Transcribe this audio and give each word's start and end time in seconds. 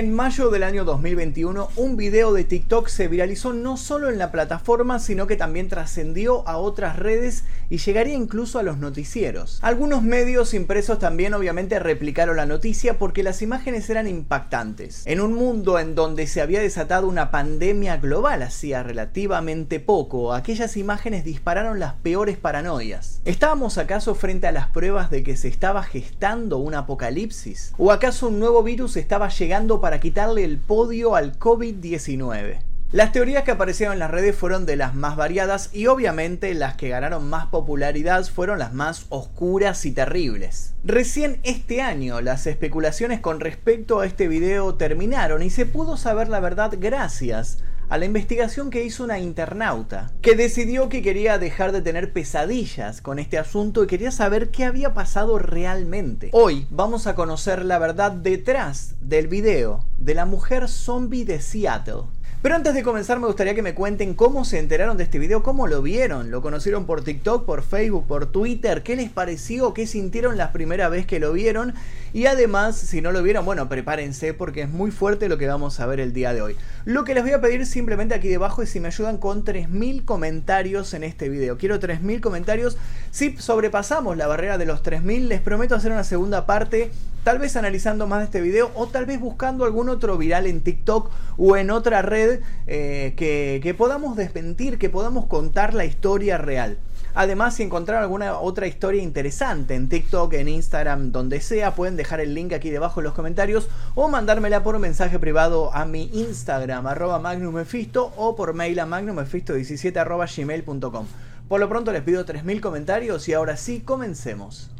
En 0.00 0.14
mayo 0.14 0.48
del 0.48 0.62
año 0.62 0.86
2021, 0.86 1.68
un 1.76 1.98
video 1.98 2.32
de 2.32 2.44
TikTok 2.44 2.88
se 2.88 3.06
viralizó 3.06 3.52
no 3.52 3.76
solo 3.76 4.08
en 4.08 4.16
la 4.16 4.32
plataforma, 4.32 4.98
sino 4.98 5.26
que 5.26 5.36
también 5.36 5.68
trascendió 5.68 6.48
a 6.48 6.56
otras 6.56 6.98
redes 6.98 7.44
y 7.68 7.76
llegaría 7.76 8.14
incluso 8.14 8.58
a 8.58 8.62
los 8.62 8.78
noticieros. 8.78 9.58
Algunos 9.60 10.02
medios 10.02 10.54
impresos 10.54 10.98
también 11.00 11.34
obviamente 11.34 11.78
replicaron 11.78 12.38
la 12.38 12.46
noticia 12.46 12.98
porque 12.98 13.22
las 13.22 13.42
imágenes 13.42 13.90
eran 13.90 14.06
impactantes. 14.06 15.02
En 15.04 15.20
un 15.20 15.34
mundo 15.34 15.78
en 15.78 15.94
donde 15.94 16.26
se 16.26 16.40
había 16.40 16.62
desatado 16.62 17.06
una 17.06 17.30
pandemia 17.30 17.98
global 17.98 18.42
hacía 18.42 18.82
relativamente 18.82 19.80
poco, 19.80 20.32
aquellas 20.32 20.78
imágenes 20.78 21.26
dispararon 21.26 21.78
las 21.78 21.92
peores 21.92 22.38
paranoias. 22.38 23.20
¿Estábamos 23.26 23.76
acaso 23.76 24.14
frente 24.14 24.46
a 24.46 24.52
las 24.52 24.68
pruebas 24.68 25.10
de 25.10 25.22
que 25.22 25.36
se 25.36 25.48
estaba 25.48 25.82
gestando 25.82 26.56
un 26.56 26.74
apocalipsis? 26.74 27.74
¿O 27.76 27.92
acaso 27.92 28.28
un 28.28 28.40
nuevo 28.40 28.62
virus 28.62 28.96
estaba 28.96 29.28
llegando 29.28 29.82
para 29.82 29.89
quitarle 29.98 30.44
el 30.44 30.58
podio 30.58 31.16
al 31.16 31.36
COVID-19. 31.38 32.60
Las 32.92 33.12
teorías 33.12 33.44
que 33.44 33.52
aparecieron 33.52 33.94
en 33.94 33.98
las 34.00 34.10
redes 34.10 34.36
fueron 34.36 34.66
de 34.66 34.76
las 34.76 34.94
más 34.94 35.16
variadas 35.16 35.70
y 35.72 35.86
obviamente 35.86 36.52
las 36.54 36.74
que 36.74 36.88
ganaron 36.88 37.28
más 37.28 37.46
popularidad 37.46 38.24
fueron 38.24 38.58
las 38.58 38.72
más 38.72 39.06
oscuras 39.08 39.86
y 39.86 39.92
terribles. 39.92 40.74
Recién 40.84 41.38
este 41.44 41.82
año 41.82 42.20
las 42.20 42.48
especulaciones 42.48 43.20
con 43.20 43.38
respecto 43.38 44.00
a 44.00 44.06
este 44.06 44.26
video 44.26 44.74
terminaron 44.74 45.40
y 45.42 45.50
se 45.50 45.66
pudo 45.66 45.96
saber 45.96 46.28
la 46.28 46.40
verdad 46.40 46.74
gracias 46.80 47.58
a 47.90 47.98
la 47.98 48.04
investigación 48.04 48.70
que 48.70 48.84
hizo 48.84 49.02
una 49.02 49.18
internauta, 49.18 50.12
que 50.22 50.36
decidió 50.36 50.88
que 50.88 51.02
quería 51.02 51.38
dejar 51.38 51.72
de 51.72 51.82
tener 51.82 52.12
pesadillas 52.12 53.02
con 53.02 53.18
este 53.18 53.36
asunto 53.36 53.82
y 53.82 53.88
quería 53.88 54.12
saber 54.12 54.50
qué 54.50 54.64
había 54.64 54.94
pasado 54.94 55.40
realmente. 55.40 56.30
Hoy 56.32 56.68
vamos 56.70 57.08
a 57.08 57.16
conocer 57.16 57.64
la 57.64 57.80
verdad 57.80 58.12
detrás 58.12 58.94
del 59.00 59.26
video 59.26 59.84
de 59.98 60.14
la 60.14 60.24
mujer 60.24 60.68
zombie 60.68 61.24
de 61.24 61.40
Seattle. 61.40 62.04
Pero 62.42 62.54
antes 62.54 62.72
de 62.72 62.82
comenzar 62.82 63.18
me 63.18 63.26
gustaría 63.26 63.54
que 63.54 63.60
me 63.60 63.74
cuenten 63.74 64.14
cómo 64.14 64.46
se 64.46 64.58
enteraron 64.58 64.96
de 64.96 65.04
este 65.04 65.18
video, 65.18 65.42
cómo 65.42 65.66
lo 65.66 65.82
vieron, 65.82 66.30
lo 66.30 66.40
conocieron 66.40 66.86
por 66.86 67.04
TikTok, 67.04 67.44
por 67.44 67.62
Facebook, 67.62 68.06
por 68.06 68.32
Twitter, 68.32 68.82
qué 68.82 68.96
les 68.96 69.10
pareció, 69.10 69.74
qué 69.74 69.86
sintieron 69.86 70.38
la 70.38 70.50
primera 70.50 70.88
vez 70.88 71.06
que 71.06 71.20
lo 71.20 71.34
vieron 71.34 71.74
y 72.12 72.26
además 72.26 72.76
si 72.76 73.00
no 73.00 73.12
lo 73.12 73.22
vieron, 73.22 73.44
bueno, 73.44 73.68
prepárense 73.68 74.34
porque 74.34 74.62
es 74.62 74.68
muy 74.68 74.90
fuerte 74.90 75.28
lo 75.28 75.38
que 75.38 75.46
vamos 75.46 75.80
a 75.80 75.86
ver 75.86 76.00
el 76.00 76.12
día 76.12 76.32
de 76.32 76.42
hoy. 76.42 76.56
Lo 76.84 77.04
que 77.04 77.14
les 77.14 77.22
voy 77.22 77.32
a 77.32 77.40
pedir 77.40 77.66
simplemente 77.66 78.14
aquí 78.14 78.28
debajo 78.28 78.62
es 78.62 78.70
si 78.70 78.80
me 78.80 78.88
ayudan 78.88 79.18
con 79.18 79.44
3.000 79.44 80.04
comentarios 80.04 80.94
en 80.94 81.04
este 81.04 81.28
video. 81.28 81.58
Quiero 81.58 81.78
3.000 81.78 82.20
comentarios. 82.20 82.76
Si 83.10 83.36
sobrepasamos 83.36 84.16
la 84.16 84.26
barrera 84.26 84.58
de 84.58 84.66
los 84.66 84.82
3.000 84.82 85.28
les 85.28 85.40
prometo 85.40 85.74
hacer 85.74 85.92
una 85.92 86.04
segunda 86.04 86.46
parte 86.46 86.90
tal 87.24 87.38
vez 87.38 87.56
analizando 87.56 88.06
más 88.06 88.20
de 88.20 88.24
este 88.26 88.40
video 88.40 88.70
o 88.74 88.86
tal 88.86 89.06
vez 89.06 89.20
buscando 89.20 89.64
algún 89.64 89.88
otro 89.88 90.16
viral 90.16 90.46
en 90.46 90.60
TikTok 90.62 91.10
o 91.36 91.56
en 91.56 91.70
otra 91.70 92.02
red 92.02 92.40
eh, 92.66 93.14
que, 93.16 93.60
que 93.62 93.74
podamos 93.74 94.16
desmentir, 94.16 94.78
que 94.78 94.88
podamos 94.88 95.26
contar 95.26 95.74
la 95.74 95.84
historia 95.84 96.38
real. 96.38 96.78
Además, 97.14 97.54
si 97.54 97.62
encontraron 97.62 98.02
alguna 98.02 98.38
otra 98.38 98.66
historia 98.66 99.02
interesante 99.02 99.74
en 99.74 99.88
TikTok, 99.88 100.32
en 100.34 100.48
Instagram, 100.48 101.12
donde 101.12 101.40
sea, 101.40 101.74
pueden 101.74 101.96
dejar 101.96 102.20
el 102.20 102.34
link 102.34 102.52
aquí 102.52 102.70
debajo 102.70 103.00
en 103.00 103.04
los 103.04 103.14
comentarios 103.14 103.68
o 103.94 104.08
mandármela 104.08 104.62
por 104.62 104.74
un 104.74 104.82
mensaje 104.82 105.18
privado 105.18 105.74
a 105.74 105.84
mi 105.84 106.10
Instagram, 106.12 106.86
arroba 106.86 107.18
magnumefisto, 107.18 108.12
o 108.16 108.36
por 108.36 108.54
mail 108.54 108.78
a 108.80 108.86
magnumefisto17 108.86 109.96
arroba 109.96 110.26
gmail.com. 110.26 111.06
Por 111.48 111.60
lo 111.60 111.68
pronto 111.68 111.92
les 111.92 112.02
pido 112.02 112.24
3.000 112.24 112.60
comentarios 112.60 113.28
y 113.28 113.34
ahora 113.34 113.56
sí, 113.56 113.80
comencemos. 113.80 114.70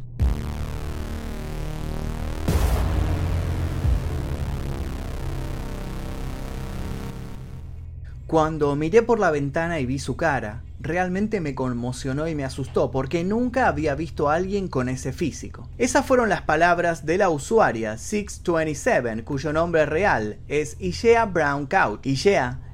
Cuando 8.25 8.73
miré 8.77 9.01
por 9.01 9.19
la 9.19 9.29
ventana 9.29 9.81
y 9.81 9.85
vi 9.85 9.99
su 9.99 10.15
cara, 10.15 10.61
realmente 10.83 11.41
me 11.41 11.55
conmocionó 11.55 12.27
y 12.27 12.35
me 12.35 12.43
asustó 12.43 12.91
porque 12.91 13.23
nunca 13.23 13.67
había 13.67 13.95
visto 13.95 14.29
a 14.29 14.35
alguien 14.35 14.67
con 14.67 14.89
ese 14.89 15.13
físico. 15.13 15.69
Esas 15.77 16.05
fueron 16.05 16.29
las 16.29 16.41
palabras 16.41 17.05
de 17.05 17.17
la 17.17 17.29
usuaria 17.29 17.97
627, 17.97 19.23
cuyo 19.23 19.53
nombre 19.53 19.85
real 19.85 20.37
es 20.47 20.77
Ishea 20.79 21.25
Brown 21.25 21.67
Couch. 21.67 22.05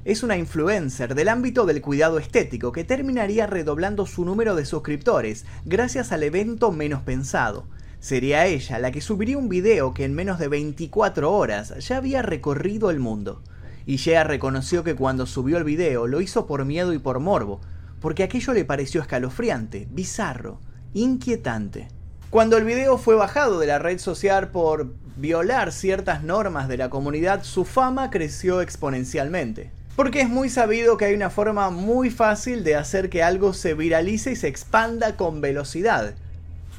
Es 0.04 0.22
una 0.22 0.36
influencer 0.36 1.14
del 1.14 1.28
ámbito 1.28 1.66
del 1.66 1.82
cuidado 1.82 2.18
estético 2.18 2.72
que 2.72 2.84
terminaría 2.84 3.46
redoblando 3.46 4.06
su 4.06 4.24
número 4.24 4.54
de 4.54 4.64
suscriptores 4.64 5.44
gracias 5.64 6.12
al 6.12 6.22
evento 6.22 6.72
menos 6.72 7.02
pensado. 7.02 7.66
Sería 8.00 8.46
ella 8.46 8.78
la 8.78 8.90
que 8.90 9.00
subiría 9.00 9.38
un 9.38 9.48
video 9.48 9.92
que 9.92 10.04
en 10.04 10.14
menos 10.14 10.38
de 10.38 10.48
24 10.48 11.32
horas 11.32 11.74
ya 11.86 11.96
había 11.96 12.22
recorrido 12.22 12.90
el 12.90 13.00
mundo 13.00 13.42
y 13.88 13.96
reconoció 13.96 14.84
que 14.84 14.94
cuando 14.94 15.24
subió 15.24 15.56
el 15.56 15.64
video 15.64 16.06
lo 16.06 16.20
hizo 16.20 16.46
por 16.46 16.66
miedo 16.66 16.92
y 16.92 16.98
por 16.98 17.20
morbo, 17.20 17.62
porque 18.00 18.22
aquello 18.22 18.52
le 18.52 18.64
pareció 18.64 19.00
escalofriante, 19.00 19.86
bizarro, 19.90 20.60
inquietante. 20.94 21.88
Cuando 22.30 22.56
el 22.56 22.64
video 22.64 22.98
fue 22.98 23.14
bajado 23.14 23.58
de 23.58 23.66
la 23.66 23.78
red 23.78 23.98
social 23.98 24.50
por 24.50 24.92
violar 25.16 25.72
ciertas 25.72 26.22
normas 26.22 26.68
de 26.68 26.76
la 26.76 26.90
comunidad, 26.90 27.42
su 27.42 27.64
fama 27.64 28.10
creció 28.10 28.60
exponencialmente. 28.60 29.70
Porque 29.96 30.20
es 30.20 30.28
muy 30.28 30.48
sabido 30.48 30.96
que 30.96 31.06
hay 31.06 31.14
una 31.14 31.30
forma 31.30 31.70
muy 31.70 32.10
fácil 32.10 32.62
de 32.62 32.76
hacer 32.76 33.10
que 33.10 33.22
algo 33.22 33.52
se 33.52 33.74
viralice 33.74 34.32
y 34.32 34.36
se 34.36 34.46
expanda 34.46 35.16
con 35.16 35.40
velocidad, 35.40 36.14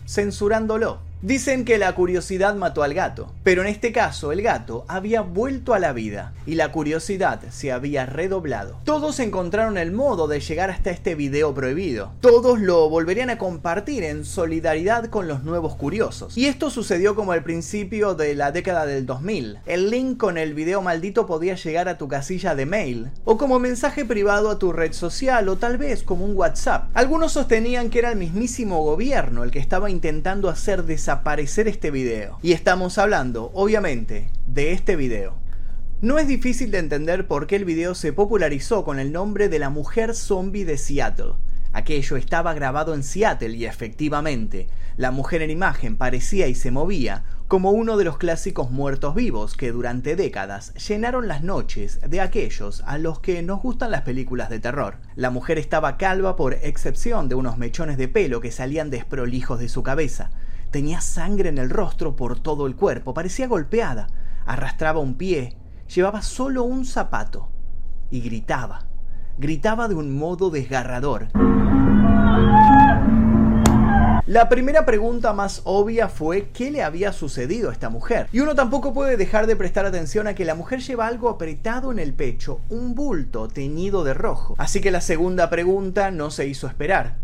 censurándolo. 0.07 1.09
Dicen 1.22 1.66
que 1.66 1.78
la 1.78 1.94
curiosidad 1.96 2.56
mató 2.56 2.81
al 2.81 2.94
gato, 2.94 3.34
pero 3.44 3.62
en 3.62 3.68
este 3.68 3.91
caso 3.91 4.31
el 4.31 4.41
gato 4.41 4.85
había 4.88 5.19
vuelto 5.19 5.74
a 5.74 5.80
la 5.80 5.91
vida 5.91 6.31
y 6.46 6.56
la 6.56 6.72
curiosidad 6.72 7.41
se 7.52 7.74
había 7.74 8.06
redoblado. 8.06 8.80
Todos 8.85 9.19
encontraron 9.19 9.78
el 9.78 9.91
modo 9.91 10.30
de 10.30 10.40
llegar 10.40 10.69
hasta 10.69 10.91
este 10.91 11.16
video 11.16 11.53
prohibido. 11.53 12.13
Todos 12.22 12.62
lo 12.62 12.90
volverían 12.90 13.30
a 13.30 13.38
compartir 13.38 14.06
en 14.06 14.24
solidaridad 14.24 15.07
con 15.07 15.28
los 15.28 15.44
nuevos 15.44 15.75
curiosos. 15.75 16.38
Y 16.38 16.46
esto 16.46 16.69
sucedió 16.69 17.16
como 17.16 17.34
al 17.34 17.44
principio 17.44 18.16
de 18.16 18.34
la 18.34 18.53
década 18.53 18.86
del 18.86 19.06
2000. 19.06 19.59
El 19.66 19.90
link 19.90 20.18
con 20.18 20.38
el 20.38 20.53
video 20.53 20.81
maldito 20.81 21.25
podía 21.25 21.56
llegar 21.56 21.90
a 21.90 21.97
tu 21.97 22.07
casilla 22.07 22.56
de 22.56 22.66
mail 22.66 23.09
o 23.25 23.38
como 23.38 23.59
mensaje 23.59 24.06
privado 24.06 24.50
a 24.50 24.57
tu 24.57 24.72
red 24.72 24.94
social 24.94 25.50
o 25.50 25.57
tal 25.57 25.78
vez 25.78 26.01
como 26.01 26.24
un 26.24 26.38
WhatsApp. 26.38 26.90
Algunos 26.94 27.34
sostenían 27.34 27.90
que 27.90 28.00
era 28.00 28.12
el 28.12 28.18
mismísimo 28.18 28.86
gobierno 28.86 29.44
el 29.44 29.51
que 29.51 29.59
estaba 29.59 29.90
intentando 29.90 30.47
hacer 30.47 30.86
desaparecer 31.09 31.30
aparecer 31.30 31.68
este 31.68 31.90
video. 31.90 32.38
Y 32.44 32.52
estamos 32.52 33.00
hablando, 33.00 33.50
obviamente, 33.56 34.30
de 34.46 34.74
este 34.74 34.96
video. 34.96 35.34
No 36.02 36.20
es 36.20 36.28
difícil 36.28 36.70
de 36.70 36.78
entender 36.78 37.28
por 37.28 37.47
qué 37.47 37.56
el 37.56 37.66
video 37.66 37.96
se 37.96 38.14
popularizó 38.14 38.84
con 38.84 39.00
el 39.00 39.12
nombre 39.12 39.50
de 39.50 39.58
la 39.58 39.72
mujer 39.72 40.14
zombie 40.14 40.66
de 40.66 40.78
Seattle. 40.78 41.34
Aquello 41.74 42.16
estaba 42.16 42.53
grabado 42.53 42.94
en 42.94 43.03
Seattle 43.03 43.56
y 43.56 43.66
efectivamente, 43.66 44.68
la 44.98 45.12
mujer 45.12 45.42
en 45.42 45.50
imagen 45.50 45.98
parecía 45.98 46.48
y 46.48 46.56
se 46.56 46.72
movía 46.72 47.24
como 47.48 47.72
uno 47.72 47.98
de 47.98 48.03
los 48.03 48.18
clásicos 48.18 48.69
muertos 48.69 49.16
vivos 49.16 49.56
que 49.56 49.72
durante 49.72 50.16
décadas 50.16 50.74
llenaron 50.88 51.28
las 51.28 51.42
noches 51.42 52.00
de 52.08 52.22
aquellos 52.22 52.84
a 52.86 53.00
los 53.00 53.19
que 53.19 53.42
nos 53.42 53.62
gustan 53.62 53.90
las 53.90 54.03
películas 54.03 54.50
de 54.50 54.59
terror. 54.59 54.98
La 55.16 55.31
mujer 55.31 55.58
estaba 55.58 55.98
calva 55.98 56.36
por 56.36 56.53
excepción 56.53 57.30
de 57.30 57.36
unos 57.36 57.58
mechones 57.58 57.98
de 57.98 58.08
pelo 58.08 58.42
que 58.42 58.52
salían 58.52 58.92
desprolijos 58.92 59.59
de 59.59 59.69
su 59.69 59.81
cabeza. 59.81 60.30
Tenía 60.72 61.02
sangre 61.02 61.50
en 61.50 61.57
el 61.57 61.72
rostro 61.72 62.16
por 62.16 62.40
todo 62.40 62.68
el 62.68 62.75
cuerpo, 62.75 63.16
parecía 63.16 63.47
golpeada, 63.47 64.07
arrastraba 64.46 65.00
un 65.00 65.16
pie, 65.16 65.57
llevaba 65.94 66.22
solo 66.22 66.63
un 66.63 66.85
zapato 66.85 67.50
y 68.12 68.22
gritaba. 68.22 68.85
Gritaba 69.40 69.88
de 69.88 69.96
un 69.96 70.16
modo 70.16 70.52
desgarrador. 70.52 71.30
La 74.27 74.48
primera 74.48 74.86
pregunta 74.86 75.33
más 75.33 75.62
obvia 75.63 76.07
fue 76.07 76.50
qué 76.54 76.69
le 76.69 76.83
había 76.83 77.13
sucedido 77.13 77.72
a 77.72 77.74
esta 77.74 77.89
mujer. 77.89 78.27
Y 78.31 78.42
uno 78.42 78.54
tampoco 78.54 78.94
puede 78.94 79.18
dejar 79.18 79.48
de 79.48 79.56
prestar 79.56 79.88
atención 79.88 80.27
a 80.27 80.36
que 80.36 80.45
la 80.45 80.54
mujer 80.54 80.81
lleva 80.81 81.07
algo 81.07 81.30
apretado 81.30 81.92
en 81.92 81.98
el 81.98 82.13
pecho, 82.13 82.62
un 82.69 82.94
bulto 82.94 83.48
teñido 83.48 84.04
de 84.04 84.13
rojo. 84.13 84.54
Así 84.60 84.81
que 84.81 84.92
la 84.92 85.01
segunda 85.01 85.50
pregunta 85.50 86.12
no 86.12 86.30
se 86.30 86.45
hizo 86.45 86.68
esperar. 86.68 87.15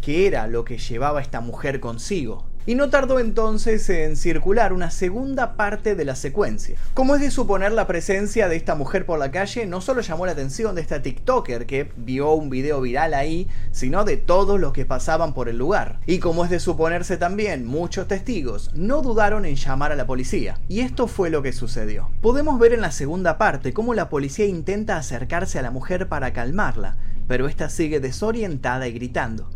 ¿Qué 0.00 0.28
era 0.28 0.46
lo 0.46 0.64
que 0.64 0.78
llevaba 0.78 1.20
esta 1.20 1.40
mujer 1.40 1.80
consigo? 1.80 2.51
Y 2.66 2.74
no 2.74 2.90
tardó 2.90 3.18
entonces 3.18 3.88
en 3.90 4.16
circular 4.16 4.72
una 4.72 4.90
segunda 4.90 5.56
parte 5.56 5.94
de 5.94 6.04
la 6.04 6.16
secuencia. 6.16 6.78
Como 6.94 7.14
es 7.14 7.20
de 7.20 7.30
suponer, 7.30 7.72
la 7.72 7.86
presencia 7.86 8.48
de 8.48 8.56
esta 8.56 8.74
mujer 8.74 9.06
por 9.06 9.18
la 9.18 9.30
calle 9.30 9.66
no 9.66 9.80
solo 9.80 10.00
llamó 10.00 10.26
la 10.26 10.32
atención 10.32 10.74
de 10.74 10.82
esta 10.82 11.02
TikToker 11.02 11.66
que 11.66 11.90
vio 11.96 12.32
un 12.32 12.50
video 12.50 12.80
viral 12.80 13.14
ahí, 13.14 13.48
sino 13.70 14.04
de 14.04 14.16
todos 14.16 14.60
los 14.60 14.72
que 14.72 14.84
pasaban 14.84 15.34
por 15.34 15.48
el 15.48 15.58
lugar. 15.58 16.00
Y 16.06 16.18
como 16.18 16.44
es 16.44 16.50
de 16.50 16.60
suponerse 16.60 17.16
también, 17.16 17.66
muchos 17.66 18.08
testigos 18.08 18.70
no 18.74 19.02
dudaron 19.02 19.44
en 19.44 19.56
llamar 19.56 19.92
a 19.92 19.96
la 19.96 20.06
policía. 20.06 20.58
Y 20.68 20.80
esto 20.80 21.06
fue 21.06 21.30
lo 21.30 21.42
que 21.42 21.52
sucedió. 21.52 22.10
Podemos 22.20 22.58
ver 22.58 22.72
en 22.72 22.80
la 22.80 22.90
segunda 22.90 23.38
parte 23.38 23.72
cómo 23.72 23.94
la 23.94 24.08
policía 24.08 24.46
intenta 24.46 24.96
acercarse 24.96 25.58
a 25.58 25.62
la 25.62 25.70
mujer 25.70 26.08
para 26.08 26.32
calmarla, 26.32 26.96
pero 27.28 27.48
esta 27.48 27.68
sigue 27.68 28.00
desorientada 28.00 28.88
y 28.88 28.92
gritando. 28.92 29.50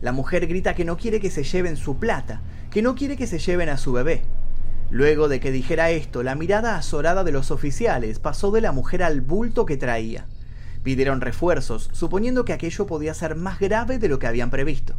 La 0.00 0.12
mujer 0.12 0.46
grita 0.46 0.74
que 0.74 0.84
no 0.84 0.96
quiere 0.96 1.20
que 1.20 1.30
se 1.30 1.42
lleven 1.42 1.76
su 1.76 1.98
plata, 1.98 2.40
que 2.70 2.82
no 2.82 2.94
quiere 2.94 3.16
que 3.16 3.26
se 3.26 3.38
lleven 3.38 3.68
a 3.68 3.78
su 3.78 3.92
bebé. 3.92 4.22
Luego 4.90 5.28
de 5.28 5.40
que 5.40 5.50
dijera 5.50 5.90
esto, 5.90 6.22
la 6.22 6.34
mirada 6.34 6.76
azorada 6.76 7.24
de 7.24 7.32
los 7.32 7.50
oficiales 7.50 8.18
pasó 8.18 8.50
de 8.50 8.60
la 8.60 8.72
mujer 8.72 9.02
al 9.02 9.20
bulto 9.20 9.66
que 9.66 9.76
traía. 9.76 10.26
Pidieron 10.82 11.20
refuerzos, 11.20 11.90
suponiendo 11.92 12.44
que 12.44 12.52
aquello 12.52 12.86
podía 12.86 13.12
ser 13.12 13.34
más 13.34 13.58
grave 13.58 13.98
de 13.98 14.08
lo 14.08 14.18
que 14.18 14.26
habían 14.26 14.50
previsto. 14.50 14.94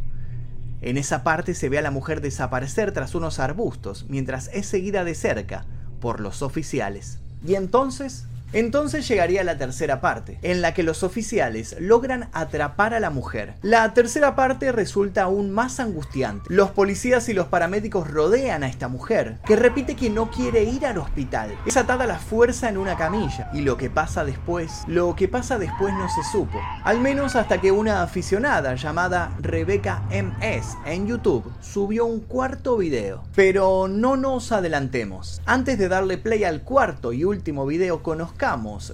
En 0.82 0.96
esa 0.96 1.24
parte 1.24 1.54
se 1.54 1.68
ve 1.68 1.78
a 1.78 1.82
la 1.82 1.90
mujer 1.90 2.20
desaparecer 2.20 2.92
tras 2.92 3.14
unos 3.14 3.38
arbustos, 3.38 4.06
mientras 4.08 4.48
es 4.52 4.66
seguida 4.66 5.04
de 5.04 5.14
cerca 5.14 5.64
por 6.00 6.20
los 6.20 6.42
oficiales. 6.42 7.18
Y 7.46 7.54
entonces 7.54 8.26
entonces 8.52 9.06
llegaría 9.06 9.44
la 9.44 9.58
tercera 9.58 10.00
parte, 10.00 10.38
en 10.42 10.60
la 10.60 10.74
que 10.74 10.82
los 10.82 11.02
oficiales 11.02 11.76
logran 11.78 12.28
atrapar 12.32 12.94
a 12.94 13.00
la 13.00 13.10
mujer. 13.10 13.54
La 13.62 13.94
tercera 13.94 14.34
parte 14.34 14.72
resulta 14.72 15.22
aún 15.22 15.50
más 15.50 15.78
angustiante. 15.78 16.52
Los 16.52 16.70
policías 16.70 17.28
y 17.28 17.34
los 17.34 17.46
paramédicos 17.46 18.10
rodean 18.10 18.64
a 18.64 18.68
esta 18.68 18.88
mujer, 18.88 19.38
que 19.46 19.56
repite 19.56 19.94
que 19.94 20.10
no 20.10 20.30
quiere 20.30 20.64
ir 20.64 20.86
al 20.86 20.98
hospital. 20.98 21.56
Es 21.66 21.76
atada 21.76 22.04
a 22.04 22.08
la 22.08 22.18
fuerza 22.18 22.68
en 22.68 22.78
una 22.78 22.96
camilla, 22.96 23.50
y 23.52 23.60
lo 23.60 23.76
que 23.76 23.90
pasa 23.90 24.24
después, 24.24 24.82
lo 24.88 25.14
que 25.14 25.28
pasa 25.28 25.58
después 25.58 25.94
no 25.94 26.08
se 26.08 26.24
supo. 26.32 26.58
Al 26.82 27.00
menos 27.00 27.36
hasta 27.36 27.60
que 27.60 27.70
una 27.70 28.02
aficionada 28.02 28.74
llamada 28.74 29.32
Rebecca 29.40 30.02
MS 30.10 30.76
en 30.86 31.06
YouTube 31.06 31.52
subió 31.60 32.06
un 32.06 32.20
cuarto 32.20 32.76
video. 32.76 33.22
Pero 33.34 33.86
no 33.86 34.16
nos 34.16 34.50
adelantemos. 34.50 35.40
Antes 35.46 35.78
de 35.78 35.88
darle 35.88 36.18
play 36.18 36.44
al 36.44 36.62
cuarto 36.62 37.12
y 37.12 37.24
último 37.24 37.66
video, 37.66 38.02
conozcamos 38.02 38.39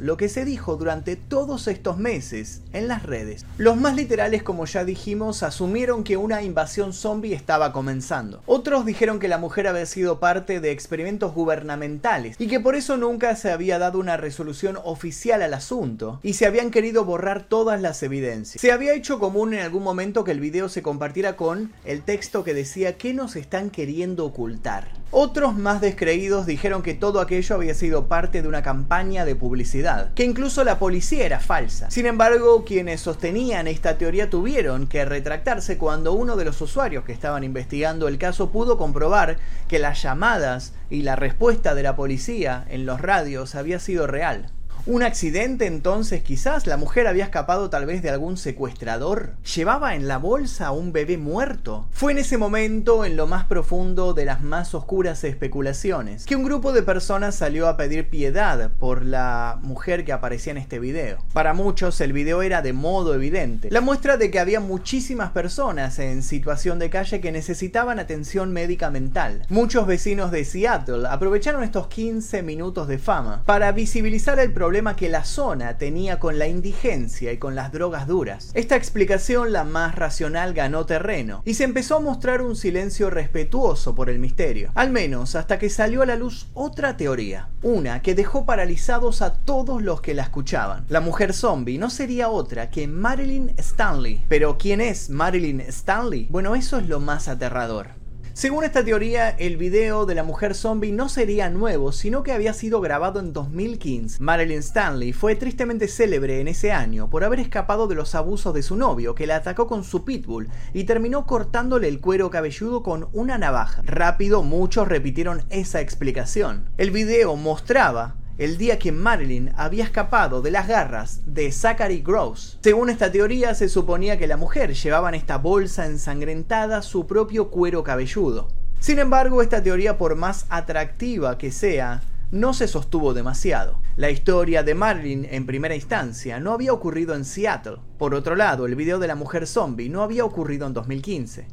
lo 0.00 0.16
que 0.16 0.28
se 0.28 0.44
dijo 0.44 0.74
durante 0.74 1.14
todos 1.14 1.68
estos 1.68 1.98
meses 1.98 2.62
en 2.72 2.88
las 2.88 3.04
redes. 3.04 3.46
Los 3.58 3.76
más 3.76 3.94
literales, 3.94 4.42
como 4.42 4.64
ya 4.64 4.84
dijimos, 4.84 5.44
asumieron 5.44 6.02
que 6.02 6.16
una 6.16 6.42
invasión 6.42 6.92
zombie 6.92 7.32
estaba 7.32 7.72
comenzando. 7.72 8.42
Otros 8.46 8.84
dijeron 8.84 9.20
que 9.20 9.28
la 9.28 9.38
mujer 9.38 9.68
había 9.68 9.86
sido 9.86 10.18
parte 10.18 10.58
de 10.58 10.72
experimentos 10.72 11.32
gubernamentales 11.32 12.34
y 12.40 12.48
que 12.48 12.58
por 12.58 12.74
eso 12.74 12.96
nunca 12.96 13.36
se 13.36 13.52
había 13.52 13.78
dado 13.78 14.00
una 14.00 14.16
resolución 14.16 14.78
oficial 14.82 15.42
al 15.42 15.54
asunto 15.54 16.18
y 16.24 16.32
se 16.32 16.46
habían 16.46 16.72
querido 16.72 17.04
borrar 17.04 17.44
todas 17.44 17.80
las 17.80 18.02
evidencias. 18.02 18.60
Se 18.60 18.72
había 18.72 18.94
hecho 18.94 19.20
común 19.20 19.54
en 19.54 19.60
algún 19.60 19.84
momento 19.84 20.24
que 20.24 20.32
el 20.32 20.40
video 20.40 20.68
se 20.68 20.82
compartiera 20.82 21.36
con 21.36 21.72
el 21.84 22.02
texto 22.02 22.42
que 22.42 22.52
decía 22.52 22.98
que 22.98 23.14
nos 23.14 23.36
están 23.36 23.70
queriendo 23.70 24.24
ocultar. 24.24 24.88
Otros 25.12 25.56
más 25.56 25.80
descreídos 25.80 26.46
dijeron 26.46 26.82
que 26.82 26.92
todo 26.92 27.20
aquello 27.20 27.54
había 27.54 27.74
sido 27.74 28.08
parte 28.08 28.42
de 28.42 28.48
una 28.48 28.62
campaña 28.62 29.24
de 29.24 29.36
publicidad, 29.36 30.12
que 30.14 30.24
incluso 30.24 30.64
la 30.64 30.80
policía 30.80 31.24
era 31.24 31.38
falsa. 31.38 31.90
Sin 31.92 32.06
embargo, 32.06 32.64
quienes 32.64 33.02
sostenían 33.02 33.68
esta 33.68 33.98
teoría 33.98 34.28
tuvieron 34.30 34.88
que 34.88 35.04
retractarse 35.04 35.78
cuando 35.78 36.12
uno 36.12 36.36
de 36.36 36.44
los 36.44 36.60
usuarios 36.60 37.04
que 37.04 37.12
estaban 37.12 37.44
investigando 37.44 38.08
el 38.08 38.18
caso 38.18 38.50
pudo 38.50 38.76
comprobar 38.78 39.36
que 39.68 39.78
las 39.78 40.02
llamadas 40.02 40.74
y 40.90 41.02
la 41.02 41.14
respuesta 41.14 41.76
de 41.76 41.84
la 41.84 41.94
policía 41.94 42.66
en 42.68 42.84
los 42.84 43.00
radios 43.00 43.54
había 43.54 43.78
sido 43.78 44.08
real. 44.08 44.50
¿Un 44.88 45.02
accidente 45.02 45.66
entonces 45.66 46.22
quizás? 46.22 46.68
¿La 46.68 46.76
mujer 46.76 47.08
había 47.08 47.24
escapado 47.24 47.70
tal 47.70 47.86
vez 47.86 48.02
de 48.02 48.10
algún 48.10 48.36
secuestrador? 48.36 49.32
¿Llevaba 49.56 49.96
en 49.96 50.06
la 50.06 50.18
bolsa 50.18 50.68
a 50.68 50.70
un 50.70 50.92
bebé 50.92 51.18
muerto? 51.18 51.88
Fue 51.90 52.12
en 52.12 52.18
ese 52.18 52.38
momento, 52.38 53.04
en 53.04 53.16
lo 53.16 53.26
más 53.26 53.46
profundo 53.46 54.14
de 54.14 54.24
las 54.24 54.42
más 54.42 54.76
oscuras 54.76 55.24
especulaciones, 55.24 56.24
que 56.24 56.36
un 56.36 56.44
grupo 56.44 56.72
de 56.72 56.84
personas 56.84 57.34
salió 57.34 57.66
a 57.66 57.76
pedir 57.76 58.08
piedad 58.08 58.70
por 58.78 59.04
la 59.04 59.58
mujer 59.60 60.04
que 60.04 60.12
aparecía 60.12 60.52
en 60.52 60.58
este 60.58 60.78
video. 60.78 61.18
Para 61.32 61.52
muchos 61.52 62.00
el 62.00 62.12
video 62.12 62.42
era 62.42 62.62
de 62.62 62.72
modo 62.72 63.12
evidente, 63.12 63.68
la 63.72 63.80
muestra 63.80 64.16
de 64.16 64.30
que 64.30 64.38
había 64.38 64.60
muchísimas 64.60 65.32
personas 65.32 65.98
en 65.98 66.22
situación 66.22 66.78
de 66.78 66.90
calle 66.90 67.20
que 67.20 67.32
necesitaban 67.32 67.98
atención 67.98 68.52
médica 68.52 68.92
mental. 68.92 69.46
Muchos 69.48 69.88
vecinos 69.88 70.30
de 70.30 70.44
Seattle 70.44 71.08
aprovecharon 71.08 71.64
estos 71.64 71.88
15 71.88 72.44
minutos 72.44 72.86
de 72.86 72.98
fama 72.98 73.42
para 73.46 73.72
visibilizar 73.72 74.38
el 74.38 74.52
problema 74.52 74.75
que 74.76 75.08
la 75.08 75.24
zona 75.24 75.78
tenía 75.78 76.20
con 76.20 76.38
la 76.38 76.48
indigencia 76.48 77.32
y 77.32 77.38
con 77.38 77.54
las 77.54 77.72
drogas 77.72 78.06
duras. 78.06 78.50
Esta 78.52 78.76
explicación, 78.76 79.50
la 79.50 79.64
más 79.64 79.94
racional, 79.94 80.52
ganó 80.52 80.84
terreno 80.84 81.40
y 81.46 81.54
se 81.54 81.64
empezó 81.64 81.96
a 81.96 82.00
mostrar 82.00 82.42
un 82.42 82.56
silencio 82.56 83.08
respetuoso 83.08 83.94
por 83.94 84.10
el 84.10 84.18
misterio, 84.18 84.72
al 84.74 84.90
menos 84.90 85.34
hasta 85.34 85.58
que 85.58 85.70
salió 85.70 86.02
a 86.02 86.06
la 86.06 86.16
luz 86.16 86.48
otra 86.52 86.98
teoría, 86.98 87.48
una 87.62 88.02
que 88.02 88.14
dejó 88.14 88.44
paralizados 88.44 89.22
a 89.22 89.32
todos 89.32 89.82
los 89.82 90.02
que 90.02 90.12
la 90.12 90.24
escuchaban. 90.24 90.84
La 90.90 91.00
mujer 91.00 91.32
zombie 91.32 91.78
no 91.78 91.88
sería 91.88 92.28
otra 92.28 92.68
que 92.68 92.86
Marilyn 92.86 93.54
Stanley. 93.56 94.26
Pero 94.28 94.58
¿quién 94.58 94.82
es 94.82 95.08
Marilyn 95.08 95.62
Stanley? 95.62 96.28
Bueno, 96.28 96.54
eso 96.54 96.76
es 96.76 96.86
lo 96.86 97.00
más 97.00 97.28
aterrador. 97.28 97.88
Según 98.36 98.64
esta 98.64 98.84
teoría, 98.84 99.30
el 99.30 99.56
video 99.56 100.04
de 100.04 100.14
la 100.14 100.22
mujer 100.22 100.54
zombie 100.54 100.92
no 100.92 101.08
sería 101.08 101.48
nuevo, 101.48 101.90
sino 101.90 102.22
que 102.22 102.32
había 102.32 102.52
sido 102.52 102.82
grabado 102.82 103.18
en 103.18 103.32
2015. 103.32 104.22
Marilyn 104.22 104.58
Stanley 104.58 105.14
fue 105.14 105.36
tristemente 105.36 105.88
célebre 105.88 106.42
en 106.42 106.48
ese 106.48 106.70
año 106.70 107.08
por 107.08 107.24
haber 107.24 107.40
escapado 107.40 107.86
de 107.86 107.94
los 107.94 108.14
abusos 108.14 108.52
de 108.52 108.62
su 108.62 108.76
novio, 108.76 109.14
que 109.14 109.26
la 109.26 109.36
atacó 109.36 109.66
con 109.66 109.84
su 109.84 110.04
pitbull 110.04 110.50
y 110.74 110.84
terminó 110.84 111.24
cortándole 111.24 111.88
el 111.88 111.98
cuero 111.98 112.28
cabelludo 112.28 112.82
con 112.82 113.08
una 113.14 113.38
navaja. 113.38 113.80
Rápido, 113.86 114.42
muchos 114.42 114.86
repitieron 114.86 115.42
esa 115.48 115.80
explicación. 115.80 116.68
El 116.76 116.90
video 116.90 117.36
mostraba 117.36 118.16
el 118.38 118.58
día 118.58 118.78
que 118.78 118.92
Marilyn 118.92 119.52
había 119.56 119.84
escapado 119.84 120.42
de 120.42 120.50
las 120.50 120.68
garras 120.68 121.22
de 121.26 121.50
Zachary 121.50 122.02
Gross. 122.02 122.58
Según 122.62 122.90
esta 122.90 123.10
teoría, 123.10 123.54
se 123.54 123.68
suponía 123.68 124.18
que 124.18 124.26
la 124.26 124.36
mujer 124.36 124.74
llevaba 124.74 125.08
en 125.08 125.14
esta 125.14 125.38
bolsa 125.38 125.86
ensangrentada 125.86 126.82
su 126.82 127.06
propio 127.06 127.50
cuero 127.50 127.82
cabelludo. 127.82 128.48
Sin 128.78 128.98
embargo, 128.98 129.40
esta 129.40 129.62
teoría, 129.62 129.96
por 129.96 130.16
más 130.16 130.46
atractiva 130.50 131.38
que 131.38 131.50
sea, 131.50 132.02
no 132.30 132.52
se 132.52 132.68
sostuvo 132.68 133.14
demasiado. 133.14 133.80
La 133.96 134.10
historia 134.10 134.62
de 134.62 134.74
Marilyn 134.74 135.26
en 135.30 135.46
primera 135.46 135.74
instancia 135.74 136.40
no 136.40 136.52
había 136.52 136.72
ocurrido 136.72 137.14
en 137.14 137.24
Seattle. 137.24 137.78
Por 137.98 138.14
otro 138.14 138.36
lado, 138.36 138.66
el 138.66 138.74
video 138.74 138.98
de 138.98 139.06
la 139.06 139.14
mujer 139.14 139.46
zombie 139.46 139.88
no 139.88 140.02
había 140.02 140.24
ocurrido 140.24 140.66
en 140.66 140.74
2015. 140.74 141.46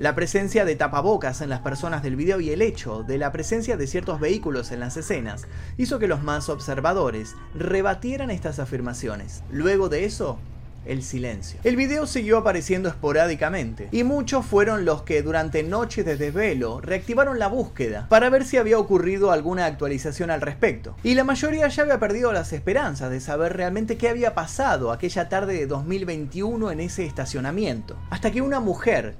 La 0.00 0.14
presencia 0.14 0.64
de 0.64 0.76
tapabocas 0.76 1.42
en 1.42 1.50
las 1.50 1.60
personas 1.60 2.02
del 2.02 2.16
video 2.16 2.40
y 2.40 2.48
el 2.48 2.62
hecho 2.62 3.02
de 3.02 3.18
la 3.18 3.32
presencia 3.32 3.76
de 3.76 3.86
ciertos 3.86 4.18
vehículos 4.18 4.72
en 4.72 4.80
las 4.80 4.96
escenas 4.96 5.46
hizo 5.76 5.98
que 5.98 6.08
los 6.08 6.22
más 6.22 6.48
observadores 6.48 7.34
rebatieran 7.54 8.30
estas 8.30 8.60
afirmaciones. 8.60 9.42
Luego 9.50 9.90
de 9.90 10.06
eso, 10.06 10.38
el 10.86 11.02
silencio. 11.02 11.60
El 11.64 11.76
video 11.76 12.06
siguió 12.06 12.38
apareciendo 12.38 12.88
esporádicamente 12.88 13.90
y 13.92 14.02
muchos 14.02 14.46
fueron 14.46 14.86
los 14.86 15.02
que 15.02 15.20
durante 15.20 15.62
noches 15.64 16.06
de 16.06 16.16
desvelo 16.16 16.80
reactivaron 16.80 17.38
la 17.38 17.48
búsqueda 17.48 18.06
para 18.08 18.30
ver 18.30 18.46
si 18.46 18.56
había 18.56 18.78
ocurrido 18.78 19.32
alguna 19.32 19.66
actualización 19.66 20.30
al 20.30 20.40
respecto. 20.40 20.96
Y 21.02 21.14
la 21.14 21.24
mayoría 21.24 21.68
ya 21.68 21.82
había 21.82 22.00
perdido 22.00 22.32
las 22.32 22.54
esperanzas 22.54 23.10
de 23.10 23.20
saber 23.20 23.54
realmente 23.54 23.98
qué 23.98 24.08
había 24.08 24.34
pasado 24.34 24.92
aquella 24.92 25.28
tarde 25.28 25.58
de 25.58 25.66
2021 25.66 26.70
en 26.70 26.80
ese 26.80 27.04
estacionamiento. 27.04 27.98
Hasta 28.08 28.30
que 28.30 28.40
una 28.40 28.60
mujer 28.60 29.14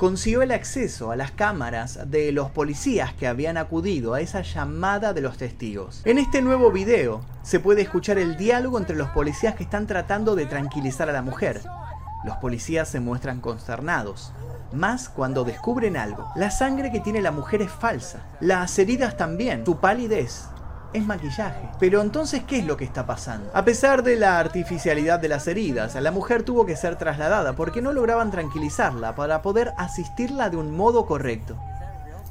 consiguió 0.00 0.40
el 0.40 0.50
acceso 0.50 1.10
a 1.10 1.16
las 1.16 1.30
cámaras 1.30 2.10
de 2.10 2.32
los 2.32 2.50
policías 2.50 3.12
que 3.12 3.26
habían 3.26 3.58
acudido 3.58 4.14
a 4.14 4.22
esa 4.22 4.40
llamada 4.40 5.12
de 5.12 5.20
los 5.20 5.36
testigos. 5.36 6.00
En 6.06 6.16
este 6.16 6.40
nuevo 6.40 6.72
video 6.72 7.20
se 7.42 7.60
puede 7.60 7.82
escuchar 7.82 8.16
el 8.16 8.38
diálogo 8.38 8.78
entre 8.78 8.96
los 8.96 9.10
policías 9.10 9.56
que 9.56 9.62
están 9.62 9.86
tratando 9.86 10.36
de 10.36 10.46
tranquilizar 10.46 11.10
a 11.10 11.12
la 11.12 11.20
mujer. 11.20 11.60
Los 12.24 12.38
policías 12.38 12.88
se 12.88 12.98
muestran 12.98 13.42
consternados, 13.42 14.32
más 14.72 15.10
cuando 15.10 15.44
descubren 15.44 15.98
algo. 15.98 16.30
La 16.34 16.50
sangre 16.50 16.90
que 16.90 17.00
tiene 17.00 17.20
la 17.20 17.30
mujer 17.30 17.60
es 17.60 17.70
falsa, 17.70 18.22
las 18.40 18.78
heridas 18.78 19.18
también, 19.18 19.66
su 19.66 19.80
palidez, 19.80 20.46
es 20.92 21.04
maquillaje. 21.04 21.68
Pero 21.78 22.00
entonces, 22.00 22.42
¿qué 22.44 22.58
es 22.58 22.66
lo 22.66 22.76
que 22.76 22.84
está 22.84 23.06
pasando? 23.06 23.50
A 23.54 23.64
pesar 23.64 24.02
de 24.02 24.16
la 24.16 24.38
artificialidad 24.38 25.20
de 25.20 25.28
las 25.28 25.46
heridas, 25.46 25.94
la 25.94 26.10
mujer 26.10 26.42
tuvo 26.42 26.66
que 26.66 26.76
ser 26.76 26.96
trasladada 26.96 27.54
porque 27.54 27.82
no 27.82 27.92
lograban 27.92 28.30
tranquilizarla 28.30 29.14
para 29.14 29.42
poder 29.42 29.72
asistirla 29.76 30.50
de 30.50 30.56
un 30.56 30.76
modo 30.76 31.06
correcto. 31.06 31.56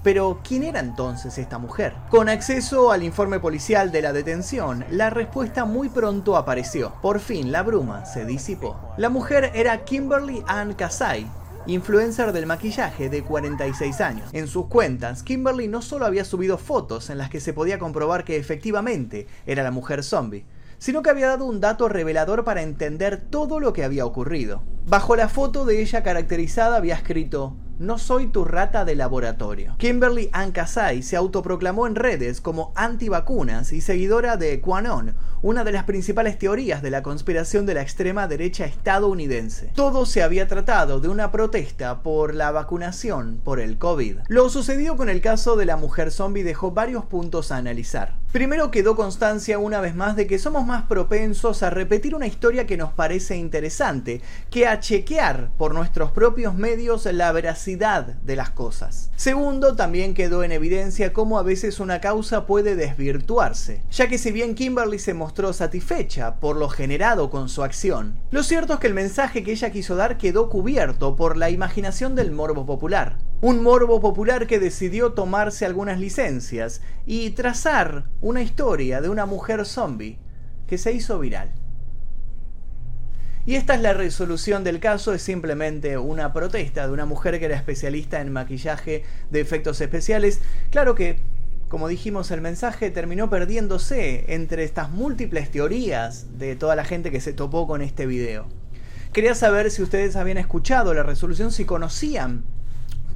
Pero, 0.02 0.40
¿quién 0.48 0.64
era 0.64 0.80
entonces 0.80 1.38
esta 1.38 1.58
mujer? 1.58 1.94
Con 2.10 2.30
acceso 2.30 2.92
al 2.92 3.04
informe 3.04 3.42
policial 3.42 3.92
de 3.92 4.02
la 4.02 4.14
detención, 4.14 4.86
la 4.92 5.10
respuesta 5.10 5.66
muy 5.66 5.90
pronto 5.90 6.38
apareció. 6.38 6.94
Por 7.02 7.20
fin, 7.20 7.52
la 7.52 7.64
bruma 7.64 8.06
se 8.06 8.24
disipó. 8.26 8.80
La 8.96 9.10
mujer 9.10 9.52
era 9.54 9.84
Kimberly 9.84 10.42
Ann 10.48 10.74
Kasai, 10.74 11.30
influencer 11.70 12.34
del 12.34 12.46
maquillaje 12.46 13.10
de 13.10 13.24
46 13.24 14.02
años. 14.02 14.30
En 14.34 14.48
sus 14.48 14.66
cuentas, 14.66 15.24
Kimberly 15.24 15.68
no 15.68 15.82
solo 15.82 16.06
había 16.06 16.26
subido 16.26 16.58
fotos 16.58 17.10
en 17.10 17.18
las 17.18 17.30
que 17.30 17.40
se 17.40 17.54
podía 17.54 17.80
comprobar 17.80 18.24
que 18.24 18.38
efectivamente 18.38 19.28
era 19.46 19.64
la 19.64 19.72
mujer 19.72 20.04
zombie, 20.04 20.46
sino 20.80 21.04
que 21.04 21.10
había 21.10 21.28
dado 21.28 21.46
un 21.46 21.62
dato 21.62 21.88
revelador 21.88 22.44
para 22.44 22.64
entender 22.64 23.22
todo 23.30 23.60
lo 23.60 23.74
que 23.74 23.84
había 23.84 24.06
ocurrido. 24.06 24.64
Bajo 24.88 25.16
la 25.16 25.30
foto 25.30 25.66
de 25.66 25.82
ella 25.82 26.02
caracterizada 26.02 26.78
había 26.78 26.96
escrito 26.96 27.56
no 27.80 27.98
soy 27.98 28.28
tu 28.28 28.46
rata 28.46 28.86
de 28.86 28.96
laboratorio. 28.96 29.76
Kimberly 29.78 30.30
Ann 30.34 30.54
se 31.02 31.16
autoproclamó 31.16 31.88
en 31.88 31.96
redes 31.96 32.42
como 32.42 32.74
antivacunas 32.76 33.72
y 33.72 33.82
seguidora 33.82 34.38
de 34.38 34.60
QAnon, 34.60 35.16
una 35.42 35.64
de 35.64 35.72
las 35.72 35.86
principales 35.86 36.38
teorías 36.38 36.82
de 36.82 36.92
la 36.92 37.02
conspiración 37.02 37.66
de 37.66 37.74
la 37.74 37.82
extrema 37.82 38.28
derecha 38.28 38.66
estadounidense. 38.66 39.72
Todo 39.74 40.06
se 40.06 40.22
había 40.22 40.48
tratado 40.48 41.00
de 41.00 41.08
una 41.08 41.32
protesta 41.32 42.04
por 42.04 42.36
la 42.36 42.52
vacunación 42.52 43.40
por 43.44 43.60
el 43.62 43.78
COVID. 43.78 44.18
Lo 44.28 44.50
sucedido 44.50 44.98
con 44.98 45.10
el 45.10 45.22
caso 45.22 45.56
de 45.56 45.66
la 45.66 45.78
mujer 45.78 46.12
zombie 46.12 46.44
dejó 46.44 46.72
varios 46.72 47.06
puntos 47.06 47.52
a 47.52 47.58
analizar. 47.58 48.19
Primero 48.32 48.70
quedó 48.70 48.96
constancia 48.96 49.58
una 49.58 49.82
vez 49.82 49.96
más 49.96 50.16
de 50.16 50.28
que 50.28 50.38
somos 50.38 50.64
más 50.64 50.84
propensos 50.84 51.64
a 51.64 51.72
repetir 51.72 52.14
una 52.14 52.28
historia 52.28 52.68
que 52.68 52.78
nos 52.78 52.94
parece 52.94 53.36
interesante, 53.36 54.22
que 54.52 54.68
a 54.68 54.80
chequear 54.80 55.50
por 55.58 55.74
nuestros 55.74 56.12
propios 56.12 56.54
medios 56.54 57.06
la 57.06 57.32
veracidad 57.32 58.06
de 58.06 58.36
las 58.36 58.52
cosas. 58.52 59.10
Segundo, 59.16 59.76
también 59.76 60.14
quedó 60.14 60.44
en 60.44 60.52
evidencia 60.52 61.12
cómo 61.12 61.40
a 61.40 61.44
veces 61.44 61.80
una 61.80 62.02
causa 62.02 62.46
puede 62.46 62.76
desvirtuarse, 62.76 63.82
ya 63.90 64.08
que 64.08 64.20
si 64.20 64.32
bien 64.32 64.54
Kimberly 64.54 65.00
se 65.00 65.16
mostró 65.16 65.52
satisfecha 65.52 66.36
por 66.36 66.56
lo 66.56 66.70
generado 66.70 67.32
con 67.32 67.50
su 67.50 67.64
acción, 67.64 68.20
lo 68.30 68.44
cierto 68.44 68.74
es 68.74 68.80
que 68.80 68.88
el 68.88 68.94
mensaje 68.94 69.42
que 69.42 69.54
ella 69.54 69.72
quiso 69.72 69.96
dar 69.96 70.20
quedó 70.20 70.50
cubierto 70.50 71.16
por 71.16 71.36
la 71.36 71.50
imaginación 71.50 72.14
del 72.14 72.32
morbo 72.32 72.68
popular. 72.68 73.18
Un 73.42 73.64
morbo 73.64 74.02
popular 74.02 74.48
que 74.48 74.60
decidió 74.60 75.14
tomarse 75.14 75.66
algunas 75.66 75.98
licencias 75.98 76.82
y 77.06 77.30
trazar 77.30 78.10
una 78.20 78.42
historia 78.42 79.00
de 79.00 79.08
una 79.08 79.26
mujer 79.26 79.66
zombie 79.66 80.20
que 80.68 80.78
se 80.78 80.92
hizo 80.92 81.18
viral. 81.20 81.50
Y 83.46 83.56
esta 83.56 83.76
es 83.76 83.82
la 83.82 83.94
resolución 83.94 84.66
del 84.66 84.82
caso, 84.82 85.14
es 85.14 85.22
simplemente 85.22 85.98
una 85.98 86.34
protesta 86.34 86.86
de 86.86 86.92
una 86.92 87.06
mujer 87.06 87.40
que 87.40 87.46
era 87.46 87.56
especialista 87.56 88.20
en 88.20 88.34
maquillaje 88.34 89.04
de 89.32 89.40
efectos 89.40 89.80
especiales. 89.80 90.42
Claro 90.70 90.94
que, 90.94 91.20
como 91.70 91.88
dijimos, 91.88 92.32
el 92.32 92.42
mensaje 92.42 92.92
terminó 92.92 93.30
perdiéndose 93.30 94.26
entre 94.34 94.66
estas 94.66 94.92
múltiples 94.92 95.50
teorías 95.50 96.38
de 96.38 96.58
toda 96.58 96.76
la 96.76 96.84
gente 96.84 97.10
que 97.10 97.22
se 97.22 97.32
topó 97.32 97.68
con 97.68 97.82
este 97.82 98.06
video. 98.06 98.48
Quería 99.14 99.34
saber 99.34 99.72
si 99.72 99.82
ustedes 99.82 100.18
habían 100.18 100.38
escuchado 100.38 100.94
la 100.94 101.04
resolución, 101.04 101.54
si 101.54 101.64
conocían 101.64 102.44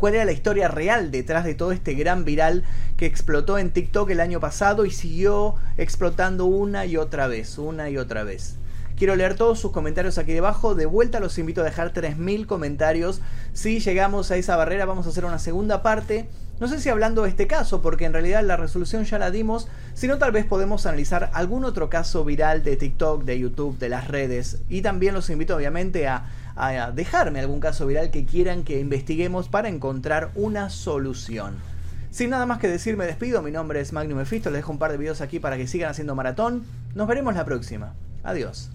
cuál 0.04 0.16
era 0.16 0.26
la 0.26 0.34
historia 0.34 0.68
real 0.68 1.12
detrás 1.12 1.46
de 1.46 1.56
todo 1.56 1.72
este 1.72 1.94
gran 1.94 2.26
viral 2.26 2.66
que 2.98 3.06
explotó 3.06 3.58
en 3.58 3.72
TikTok 3.72 4.10
el 4.10 4.20
año 4.20 4.42
pasado 4.42 4.84
y 4.84 4.92
siguió 4.92 5.56
explotando 5.78 6.44
una 6.44 6.86
y 6.86 6.98
otra 6.98 7.28
vez, 7.28 7.58
una 7.58 7.90
y 7.90 7.96
otra 7.96 8.26
vez. 8.26 8.58
Quiero 8.98 9.16
leer 9.16 9.36
todos 9.36 9.62
sus 9.62 9.72
comentarios 9.72 10.18
aquí 10.18 10.34
debajo. 10.34 10.76
De 10.76 10.86
vuelta 10.86 11.22
los 11.22 11.38
invito 11.38 11.62
a 11.62 11.64
dejar 11.64 11.94
3.000 11.94 12.46
comentarios. 12.48 13.22
Si 13.54 13.80
llegamos 13.80 14.30
a 14.30 14.36
esa 14.36 14.58
barrera 14.58 14.84
vamos 14.84 15.06
a 15.06 15.10
hacer 15.12 15.24
una 15.24 15.40
segunda 15.40 15.82
parte. 15.84 16.28
No 16.60 16.68
sé 16.68 16.82
si 16.82 16.90
hablando 16.90 17.24
de 17.24 17.30
este 17.30 17.48
caso, 17.48 17.82
porque 17.82 18.04
en 18.04 18.12
realidad 18.12 18.44
la 18.44 18.58
resolución 18.58 19.06
ya 19.06 19.18
la 19.20 19.32
dimos, 19.32 19.70
sino 19.94 20.18
tal 20.18 20.34
vez 20.34 20.46
podemos 20.46 20.86
analizar 20.86 21.32
algún 21.34 21.64
otro 21.64 21.90
caso 21.90 22.26
viral 22.26 22.62
de 22.64 22.76
TikTok, 22.76 23.24
de 23.24 23.40
YouTube, 23.40 23.80
de 23.80 23.90
las 23.90 24.10
redes. 24.10 24.60
Y 24.68 24.82
también 24.82 25.14
los 25.14 25.30
invito 25.30 25.56
obviamente 25.56 26.08
a, 26.08 26.26
a 26.56 26.92
dejarme 26.92 27.40
algún 27.40 27.60
caso 27.60 27.86
viral 27.88 28.12
que 28.12 28.26
quieran 28.26 28.64
que 28.64 28.80
investiguemos 28.80 29.50
para 29.50 29.70
encontrar 29.70 30.32
una 30.36 30.70
solución. 30.70 31.56
Sin 32.12 32.30
nada 32.30 32.46
más 32.46 32.60
que 32.60 32.68
decir, 32.68 32.96
me 32.96 33.08
despido. 33.08 33.42
Mi 33.42 33.50
nombre 33.50 33.80
es 33.80 33.92
Magnum 33.92 34.20
Mephisto. 34.20 34.52
Les 34.52 34.60
dejo 34.60 34.72
un 34.72 34.78
par 34.78 34.92
de 34.92 34.98
videos 34.98 35.22
aquí 35.22 35.40
para 35.40 35.58
que 35.58 35.66
sigan 35.66 35.90
haciendo 35.90 36.14
maratón. 36.14 36.64
Nos 36.94 37.08
veremos 37.08 37.34
la 37.34 37.44
próxima. 37.44 37.96
Adiós. 38.24 38.70